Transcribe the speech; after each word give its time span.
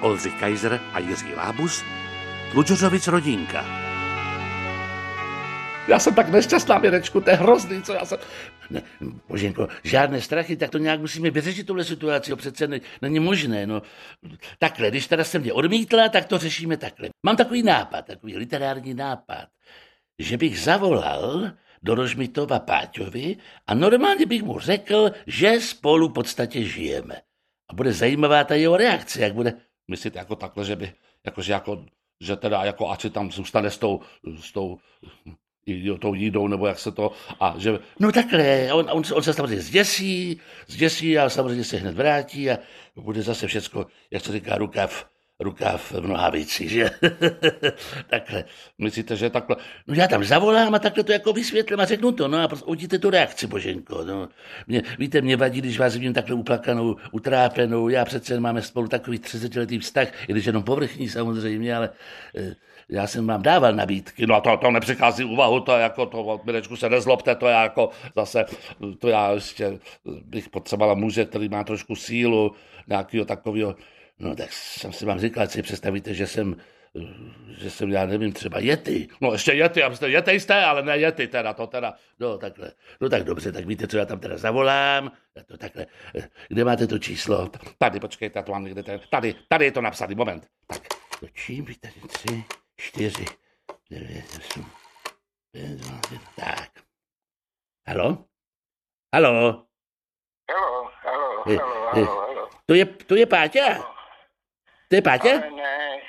Oldřich 0.00 0.34
Kaiser 0.34 0.80
a 0.92 0.98
Jiří 0.98 1.34
Lábus, 1.34 1.84
Tlučořovic 2.52 3.06
rodinka. 3.06 3.64
Já 5.88 5.98
jsem 5.98 6.14
tak 6.14 6.28
nešťastná, 6.28 6.78
Mirečku, 6.78 7.20
to 7.20 7.30
je 7.30 7.36
hrozný, 7.36 7.82
co 7.82 7.92
já 7.92 8.04
jsem... 8.04 8.18
Ne, 8.70 8.82
Boženko, 9.28 9.68
žádné 9.84 10.20
strachy, 10.20 10.56
tak 10.56 10.70
to 10.70 10.78
nějak 10.78 11.00
musíme 11.00 11.30
vyřešit 11.30 11.66
tuhle 11.66 11.84
situaci, 11.84 12.30
to 12.30 12.36
přece 12.36 12.68
ne, 12.68 12.80
není 13.02 13.20
možné, 13.20 13.66
no. 13.66 13.82
Takhle, 14.58 14.90
když 14.90 15.06
teda 15.06 15.24
jsem 15.24 15.42
mě 15.42 15.52
odmítla, 15.52 16.08
tak 16.08 16.24
to 16.24 16.38
řešíme 16.38 16.76
takhle. 16.76 17.08
Mám 17.26 17.36
takový 17.36 17.62
nápad, 17.62 18.06
takový 18.06 18.36
literární 18.36 18.94
nápad, 18.94 19.46
že 20.18 20.36
bych 20.36 20.60
zavolal 20.60 21.50
do 21.82 21.94
Rožmitova 21.94 22.58
Páťovi 22.58 23.36
a 23.66 23.74
normálně 23.74 24.26
bych 24.26 24.42
mu 24.42 24.58
řekl, 24.58 25.10
že 25.26 25.60
spolu 25.60 26.08
v 26.08 26.12
podstatě 26.12 26.64
žijeme. 26.64 27.14
A 27.70 27.74
bude 27.74 27.92
zajímavá 27.92 28.44
ta 28.44 28.54
jeho 28.54 28.76
reakce, 28.76 29.20
jak 29.20 29.34
bude... 29.34 29.52
Myslíte 29.90 30.18
jako 30.18 30.36
takhle, 30.36 30.64
že 30.64 30.76
by, 30.76 30.92
jako, 31.26 31.42
že 31.42 31.52
jako, 31.52 31.84
že 32.20 32.36
teda 32.36 32.64
jako 32.64 32.90
ať 32.90 33.00
si 33.00 33.10
tam 33.10 33.32
zůstane 33.32 33.70
s 33.70 33.78
tou, 33.78 34.00
s 34.40 34.52
tou 34.52 34.78
tou 36.00 36.14
jídou, 36.14 36.48
nebo 36.48 36.66
jak 36.66 36.78
se 36.78 36.92
to, 36.92 37.12
a 37.40 37.54
že, 37.58 37.78
no 37.98 38.12
takhle, 38.12 38.72
on, 38.72 38.86
on, 38.90 39.02
on 39.14 39.22
se 39.22 39.32
samozřejmě 39.32 39.62
zděsí, 39.62 40.40
zděsí 40.66 41.18
a 41.18 41.28
samozřejmě 41.28 41.64
se 41.64 41.76
hned 41.76 41.94
vrátí 41.94 42.50
a 42.50 42.58
bude 42.96 43.22
zase 43.22 43.46
všecko, 43.46 43.86
jak 44.10 44.22
se 44.22 44.32
říká, 44.32 44.58
rukav, 44.58 45.06
rukav 45.40 45.92
v 45.92 46.06
nohavici, 46.06 46.68
že? 46.68 46.90
takhle. 48.06 48.44
Myslíte, 48.78 49.16
že 49.16 49.30
takhle? 49.30 49.56
No 49.86 49.94
já 49.94 50.08
tam 50.08 50.24
zavolám 50.24 50.74
a 50.74 50.78
takhle 50.78 51.04
to 51.04 51.12
jako 51.12 51.32
vysvětlím 51.32 51.80
a 51.80 51.84
řeknu 51.84 52.12
to, 52.12 52.28
no 52.28 52.38
a 52.42 52.48
prostě 52.48 52.66
uvidíte 52.66 52.98
tu 52.98 53.10
reakci, 53.10 53.46
Boženko. 53.46 54.04
No. 54.04 54.28
Mě, 54.66 54.82
víte, 54.98 55.20
mě 55.20 55.36
vadí, 55.36 55.60
když 55.60 55.78
vás 55.78 55.94
vidím 55.94 56.12
takhle 56.12 56.34
uplakanou, 56.34 56.96
utrápenou, 57.12 57.88
já 57.88 58.04
přece 58.04 58.40
máme 58.40 58.62
spolu 58.62 58.88
takový 58.88 59.18
30 59.18 59.56
letý 59.56 59.78
vztah, 59.78 60.28
i 60.28 60.32
když 60.32 60.44
jenom 60.44 60.62
povrchní 60.62 61.08
samozřejmě, 61.08 61.76
ale 61.76 61.90
eh, 62.36 62.54
já 62.88 63.06
jsem 63.06 63.26
vám 63.26 63.42
dával 63.42 63.72
nabídky, 63.72 64.26
no 64.26 64.40
to, 64.40 64.56
to 64.56 64.70
nepřichází 64.70 65.24
úvahu, 65.24 65.60
to 65.60 65.72
jako 65.72 66.06
to, 66.06 66.40
Mirečku 66.44 66.76
se 66.76 66.88
nezlobte, 66.88 67.34
to 67.34 67.46
je 67.46 67.54
jako 67.54 67.90
zase, 68.16 68.44
to 68.98 69.08
já 69.08 69.32
ještě 69.32 69.78
bych 70.24 70.48
potřebovala 70.48 70.94
muže, 70.94 71.24
který 71.24 71.48
má 71.48 71.64
trošku 71.64 71.96
sílu, 71.96 72.52
nějakého 72.88 73.24
takového, 73.24 73.76
no 74.20 74.36
tak 74.36 74.52
jsem 74.52 74.92
si 74.92 75.04
vám 75.04 75.20
říkal, 75.20 75.48
si 75.48 75.62
představíte, 75.62 76.14
že 76.14 76.26
jsem 76.26 76.56
že 77.48 77.70
jsem, 77.70 77.90
já 77.90 78.06
nevím, 78.06 78.32
třeba 78.32 78.58
jety. 78.58 79.08
No 79.20 79.32
ještě 79.32 79.52
jety, 79.52 79.82
abyste, 79.82 80.08
jety 80.10 80.40
jste, 80.40 80.64
ale 80.64 80.82
ne 80.82 80.98
jety 80.98 81.28
teda, 81.28 81.54
to 81.54 81.66
teda, 81.66 81.94
no 82.18 82.38
takhle. 82.38 82.72
No 83.00 83.08
tak 83.08 83.24
dobře, 83.24 83.52
tak 83.52 83.64
víte, 83.66 83.86
co 83.86 83.96
já 83.96 84.04
tam 84.06 84.20
teda 84.20 84.38
zavolám, 84.38 85.12
to 85.46 85.56
takhle. 85.56 85.86
Kde 86.48 86.64
máte 86.64 86.86
to 86.86 86.98
číslo? 86.98 87.50
Tady, 87.78 88.00
počkejte, 88.00 88.38
já 88.38 88.42
to 88.42 88.52
mám 88.52 88.64
někde, 88.64 88.82
tady, 89.10 89.34
tady 89.48 89.64
je 89.64 89.72
to 89.72 89.80
napsaný, 89.80 90.14
moment. 90.14 90.46
Tak, 90.66 90.82
točím, 91.20 91.64
víte, 91.64 91.92
tři, 92.08 92.44
čtyři, 92.76 93.24
devět, 93.90 94.24
osm, 94.38 94.66
pět, 95.52 95.68
dva, 95.70 96.00
tak. 96.36 96.70
Halo? 97.88 98.24
Halo? 99.14 99.66
Halo, 100.50 100.90
halo, 101.02 101.44
Eh, 101.48 101.56
halo, 101.56 101.90
eh. 101.96 102.04
halo, 102.04 102.20
halo. 102.20 102.48
To 102.66 102.74
je, 102.74 102.84
to 102.86 103.16
je 103.16 103.26
Páťa? 103.26 103.99
To 104.90 104.96
je 104.98 105.02
Páťa? 105.02 105.30
Ale 105.30 105.50
ne, 105.50 106.02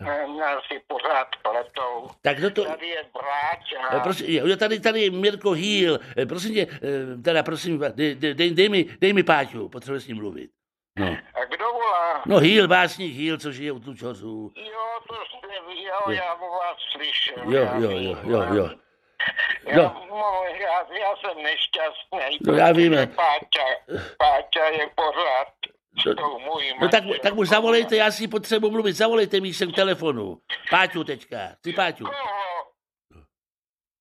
eh, 0.00 0.26
nás 0.38 0.62
si 0.70 0.78
pořád 0.86 1.28
pletou. 1.42 2.06
Tak 2.22 2.36
kdo 2.38 2.50
to... 2.50 2.64
Tady 2.64 2.86
je 2.88 3.00
Eh, 3.00 3.06
Bráťa. 3.12 4.00
Prosím, 4.02 4.26
jo, 4.46 4.56
tady, 4.56 4.80
tady 4.80 5.00
je 5.02 5.10
Mirko 5.10 5.50
Hýl. 5.52 5.98
Eh, 6.16 6.26
Prosím 6.26 6.54
tě, 6.54 6.66
eh, 6.82 7.22
teda 7.22 7.42
prosím, 7.42 7.78
dej, 7.94 8.14
dej, 8.14 8.50
dej, 8.54 8.68
mi, 8.68 8.84
dej 9.00 9.12
mi 9.12 9.22
Páťu, 9.22 9.68
potřebuji 9.68 10.00
s 10.00 10.06
ním 10.06 10.16
mluvit. 10.16 10.50
No, 10.98 11.06
A 11.34 11.44
kdo 11.44 11.72
volá? 11.72 12.22
no 12.26 12.38
Hýl, 12.38 12.68
básník 12.68 13.12
Hýl, 13.14 13.38
co 13.38 13.52
žije 13.52 13.72
u 13.72 13.78
Tlučořů. 13.80 14.52
Jo, 14.56 14.86
to 15.08 15.14
jste, 15.14 15.54
jo, 15.82 16.10
já 16.10 16.34
o 16.34 16.50
vás 16.58 16.76
slyšel. 16.92 17.52
Jo, 17.52 17.60
já 17.62 17.76
jo, 17.78 17.88
vím, 17.88 18.02
jo, 18.08 18.16
jo, 18.26 18.54
jo. 18.54 18.70
Já, 19.66 19.76
Jo. 19.76 19.92
no, 20.10 20.42
já, 20.60 20.94
já 21.00 21.16
jsem 21.16 21.42
nešťastný. 21.42 22.38
No, 22.46 22.54
já 22.54 22.72
vím. 22.72 22.92
Páťa, 22.92 23.64
Páťa 24.18 24.64
je 24.68 24.86
pořád 24.94 25.48
No, 26.06 26.38
No 26.80 26.88
tak, 26.88 27.04
tak 27.22 27.34
mu 27.34 27.44
zavolejte, 27.44 27.96
já 27.96 28.10
si 28.10 28.28
potřebuji 28.28 28.70
mluvit, 28.70 28.92
zavolejte 28.92 29.40
mi 29.40 29.48
jsem 29.48 29.72
k 29.72 29.74
telefonu. 29.76 30.40
Páťu 30.70 31.04
teďka, 31.04 31.36
ty 31.60 31.72
Páťu. 31.72 32.04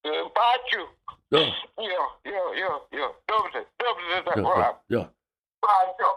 Eh, 0.06 0.24
Páťu. 0.34 0.82
Jo, 1.32 1.40
Jo, 1.80 2.04
jo, 2.26 2.54
jo, 2.54 2.82
jo. 2.92 3.16
Dobře, 3.32 3.66
dobře, 3.86 4.24
tak 4.24 4.36
jo, 4.38 4.44
volám. 4.44 4.80
jo. 4.90 5.06
Páťo, 5.60 6.10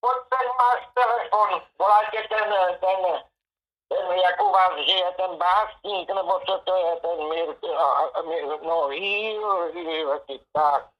pojď 0.00 0.18
tady 0.30 0.48
máš 0.62 0.88
telefon, 0.94 1.62
volá 1.78 2.00
tě 2.10 2.26
ten, 2.28 2.54
ten, 2.80 3.00
ten, 3.88 4.18
jak 4.24 4.42
u 4.42 4.50
vás 4.52 4.72
žije, 4.86 5.12
ten 5.16 5.36
básník, 5.36 6.08
nebo 6.14 6.40
co 6.46 6.58
to 6.58 6.76
je, 6.76 6.96
ten 7.00 7.28
mír, 7.28 7.48
no, 8.62 8.86
hýl, 8.86 10.20
tak, 10.52 10.90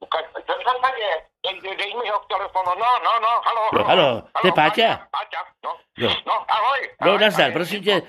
co 0.46 0.52
co 0.64 0.80
tady 0.82 1.00
je? 1.00 1.26
Dej, 1.42 1.58
dej 1.76 1.92
mi 1.98 2.06
ho 2.06 2.18
k 2.22 2.26
telefonu, 2.30 2.70
no, 2.78 2.90
no, 3.04 3.12
no, 3.18 3.32
halo, 3.42 3.62
Jo, 3.74 3.82
halo, 3.84 4.22
to 4.42 4.46
je 4.46 4.52
Páťa? 4.54 5.10
Páťa, 5.10 5.40
no, 5.66 5.70
Jo. 5.98 6.08
no, 6.26 6.36
ahoj. 6.46 6.80
No, 7.02 7.18
nazdar, 7.18 7.52
prosím 7.52 7.82
tě, 7.82 8.02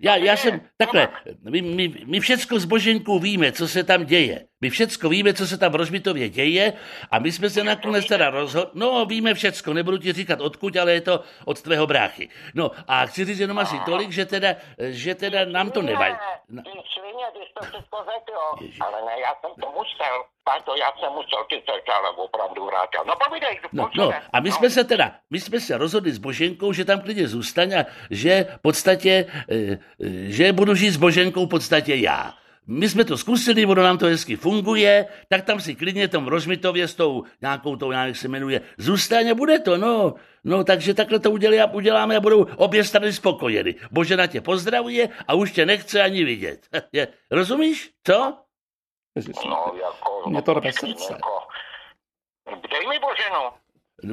já, 0.00 0.16
já 0.16 0.36
jsem, 0.36 0.60
takhle, 0.76 1.08
my, 1.50 1.62
my, 1.62 1.94
my 2.04 2.20
všecko 2.20 2.58
s 2.58 2.64
Boženkou 2.64 3.18
víme, 3.18 3.52
co 3.52 3.68
se 3.68 3.84
tam 3.84 4.04
děje. 4.04 4.46
My 4.60 4.70
všecko 4.70 5.08
víme, 5.08 5.34
co 5.34 5.46
se 5.46 5.58
tam 5.58 5.72
v 5.72 5.74
Rožmitově 5.74 6.28
děje 6.28 6.72
a 7.10 7.18
my 7.18 7.32
jsme 7.32 7.50
se 7.50 7.64
nakonec 7.64 8.06
teda 8.06 8.30
rozhodli, 8.30 8.70
no 8.74 9.06
víme 9.06 9.34
všecko, 9.34 9.72
nebudu 9.72 9.98
ti 9.98 10.12
říkat 10.12 10.40
odkud, 10.40 10.76
ale 10.76 10.92
je 10.92 11.00
to 11.00 11.20
od 11.44 11.62
tvého 11.62 11.86
bráchy. 11.86 12.28
No 12.54 12.70
a 12.88 13.06
chci 13.06 13.24
říct 13.24 13.38
jenom 13.38 13.58
asi 13.58 13.80
tolik, 13.84 14.10
že 14.10 14.26
teda, 14.26 14.48
že 14.78 15.14
teda 15.14 15.44
nám 15.44 15.70
to 15.70 15.82
nevadí. 15.82 16.16
To 17.62 17.68
všechno 17.68 17.98
řekl. 18.12 18.38
Ale 18.80 18.98
ne, 19.06 19.20
já 19.20 19.32
jsem 19.40 19.50
to 19.60 19.70
musel. 19.70 20.24
Páťo, 20.44 20.74
já 20.74 20.92
jsem 21.00 21.12
musel, 21.12 21.44
ty 21.48 21.62
ale 21.92 22.10
opravdu 22.10 22.66
vrátil. 22.66 23.00
No 23.06 23.14
povídej, 23.28 23.60
No, 23.72 23.90
no, 23.96 24.12
a 24.32 24.40
my 24.40 24.52
jsme 24.52 24.70
se 24.70 24.84
teda, 24.84 25.12
my 25.30 25.40
jsme 25.40 25.60
se 25.60 25.78
rozhodli 25.78 26.12
s 26.12 26.18
Boženkou, 26.18 26.72
že 26.72 26.84
tam 26.84 27.00
klidně 27.00 27.28
zůstane 27.28 27.76
a 27.76 27.86
že 28.10 28.46
v 28.58 28.62
podstatě, 28.62 29.26
eh, 29.50 29.54
eh, 29.54 29.78
že 30.32 30.52
budu 30.52 30.74
žít 30.74 30.90
s 30.90 30.96
Boženkou 30.96 31.46
v 31.46 31.48
podstatě 31.48 31.94
já. 31.94 32.34
My 32.66 32.88
jsme 32.88 33.04
to 33.04 33.18
zkusili, 33.18 33.66
ono 33.66 33.82
nám 33.82 33.98
to 33.98 34.06
hezky 34.06 34.36
funguje, 34.36 35.06
tak 35.28 35.44
tam 35.44 35.60
si 35.60 35.74
klidně 35.74 36.08
tom 36.08 36.28
Rožmitově 36.28 36.88
s 36.88 36.94
tou 36.94 37.24
nějakou 37.40 37.76
tou, 37.76 37.90
jak 37.90 38.16
se 38.16 38.28
jmenuje, 38.28 38.60
zůstane 38.78 39.30
a 39.30 39.34
bude 39.34 39.58
to, 39.58 39.76
no. 39.76 40.14
No, 40.44 40.64
takže 40.64 40.94
takhle 40.94 41.18
to 41.18 41.30
udělá, 41.30 41.72
uděláme 41.72 42.16
a 42.16 42.20
budou 42.20 42.46
obě 42.56 42.84
strany 42.84 43.12
spokojeny. 43.12 43.74
Božena 43.90 44.26
tě 44.26 44.40
pozdravuje 44.40 45.08
a 45.28 45.34
už 45.34 45.52
tě 45.52 45.66
nechce 45.66 46.02
ani 46.02 46.24
vidět. 46.24 46.66
Je, 46.92 47.08
rozumíš? 47.30 47.90
Co? 48.06 48.38
No, 49.48 49.74
jako... 49.82 50.30
Mě 50.30 50.42
to 50.42 50.54
počkej, 50.54 50.72
srdce. 50.72 51.12
Jako, 51.12 51.48
dej 52.70 52.86
mi 52.88 52.98
Boženu. 52.98 53.62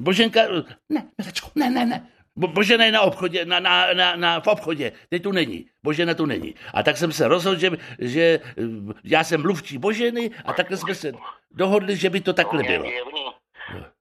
Boženka, 0.01 0.41
ne, 0.89 1.09
Mirečku, 1.17 1.49
ne, 1.55 1.69
ne, 1.69 1.85
ne. 1.85 2.07
Bo, 2.39 2.47
Božena 2.47 2.85
je 2.85 2.91
na 2.91 3.01
obchodě, 3.01 3.45
na, 3.45 3.59
na, 3.59 3.93
na, 3.93 4.15
na, 4.15 4.39
v 4.39 4.47
obchodě, 4.47 4.91
teď 5.09 5.23
tu 5.23 5.31
není, 5.31 5.65
Božena 5.83 6.13
tu 6.13 6.25
není. 6.25 6.55
A 6.73 6.83
tak 6.83 6.97
jsem 6.97 7.11
se 7.11 7.27
rozhodl, 7.27 7.59
že, 7.59 7.71
že 7.99 8.21
eh, 8.21 8.63
já 9.03 9.23
jsem 9.23 9.41
mluvčí 9.41 9.77
Boženy 9.77 10.31
a 10.45 10.53
takhle 10.53 10.77
jsme 10.77 10.95
se 10.95 11.11
dohodli, 11.51 11.97
že 11.97 12.09
by 12.09 12.21
to 12.21 12.33
takhle 12.33 12.63
bylo. 12.63 12.83
divný. 12.83 13.25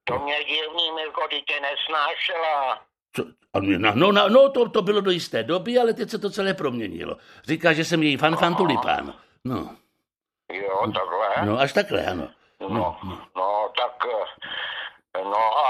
To 0.04 0.18
mě 0.18 0.34
divný, 0.44 0.92
Mirko, 0.94 1.28
ty 1.30 1.42
tě 1.46 1.54
nesnášela. 1.60 2.80
Co? 3.12 3.24
No, 3.78 3.92
no, 3.94 4.12
no, 4.12 4.28
no 4.28 4.48
to, 4.48 4.68
to 4.68 4.82
bylo 4.82 5.00
do 5.00 5.10
jisté 5.10 5.42
doby, 5.42 5.78
ale 5.78 5.94
teď 5.94 6.10
se 6.10 6.18
to 6.18 6.30
celé 6.30 6.54
proměnilo. 6.54 7.16
Říká, 7.44 7.72
že 7.72 7.84
jsem 7.84 8.02
její 8.02 8.16
fan, 8.16 8.36
fan 8.36 8.54
tulipán. 8.54 9.14
No, 9.44 9.76
Jo, 10.52 10.92
takhle. 10.94 11.46
no, 11.46 11.60
až 11.60 11.72
takhle, 11.72 12.06
ano. 12.06 12.28
No, 12.60 12.96
no, 13.36 13.72
tak... 13.76 14.08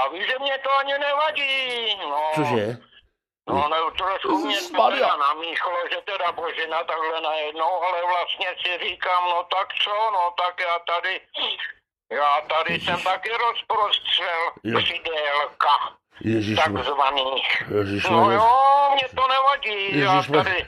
a 0.09 0.11
víš, 0.11 0.27
že 0.27 0.39
mě 0.39 0.57
to 0.57 0.71
ani 0.77 0.93
nevadí. 0.93 1.95
No. 1.95 2.31
Cože? 2.35 2.77
No, 3.47 3.69
ne, 3.69 3.77
trošku 3.97 4.37
mě 4.37 4.61
to 4.61 4.89
teda 4.91 5.15
namíchlo, 5.15 5.77
že 5.91 6.01
teda 6.05 6.31
Božena 6.31 6.83
takhle 6.83 7.21
najednou, 7.21 7.83
ale 7.83 8.01
vlastně 8.05 8.47
si 8.61 8.89
říkám, 8.89 9.23
no 9.23 9.43
tak 9.43 9.73
co, 9.83 10.11
no 10.13 10.33
tak 10.37 10.59
já 10.59 10.79
tady, 10.79 11.21
já 12.11 12.41
tady 12.41 12.79
jsem 12.79 13.01
taky 13.03 13.29
rozprostřel 13.29 14.51
Jo. 14.63 14.79
křidélka 14.79 15.93
Ježíš, 16.21 16.59
takzvaných. 16.59 17.63
Ježíš, 17.77 18.03
No 18.03 18.31
jo, 18.31 18.49
mě 18.93 19.07
to 19.15 19.23
nevadí, 19.27 19.99
já 19.99 20.15
Ježíš, 20.15 20.31
tady 20.31 20.65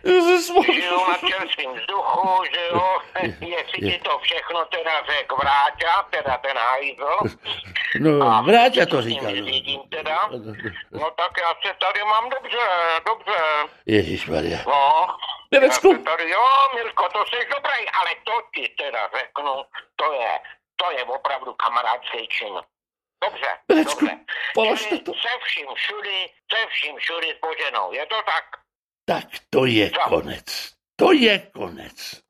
žiju 0.73 0.99
na 1.09 1.17
čerstvém 1.29 1.73
vzduchu, 1.79 2.43
že 2.53 2.61
jo, 2.71 2.97
jestli 3.41 3.79
ti 3.91 3.99
to 4.03 4.19
všechno 4.19 4.65
teda 4.65 4.91
řek 5.05 5.31
Vráťa, 5.31 6.03
teda 6.09 6.38
ten 6.38 6.57
hajzl. 6.57 7.17
no, 7.99 8.43
Vráťa 8.43 8.85
to 8.85 9.01
říká. 9.01 9.25
nevědím 9.25 9.81
teda. 9.89 10.29
No 10.91 11.11
tak 11.11 11.31
já 11.41 11.49
se 11.67 11.75
tady 11.79 12.03
mám 12.03 12.29
dobře, 12.29 12.67
dobře. 13.05 13.39
Ježíš 13.85 14.27
Maria. 14.27 14.59
No, 14.67 15.07
já 15.53 15.71
se 15.71 15.97
tady, 15.97 16.29
jo, 16.29 16.43
Mirko, 16.75 17.09
to 17.13 17.25
jsi 17.25 17.45
dobrý, 17.55 17.89
ale 17.99 18.09
to 18.23 18.31
ti 18.55 18.67
teda 18.77 19.09
řeknu, 19.19 19.53
to 19.95 20.13
je, 20.13 20.39
to 20.81 20.92
je 20.98 21.04
opravdu 21.04 21.54
kamarádský 21.54 22.28
čin. 22.28 22.54
Dobře, 23.24 23.48
Mirečku, 23.72 24.00
dobře. 24.00 24.19
položte 24.54 24.98
to. 24.98 25.13
Se 25.13 25.30
vším 25.44 25.68
všudy, 25.75 26.18
se 26.54 26.68
vším 26.69 26.95
všudy 26.98 27.28
s 27.38 27.39
Boženou. 27.39 27.94
Je 27.94 28.06
to 28.06 28.16
tak? 28.16 28.45
Tak 29.06 29.28
to 29.50 29.66
je 29.66 29.89
Co? 29.92 30.10
konec. 30.10 30.72
To 30.95 31.12
je 31.12 31.39
konec. 31.54 32.22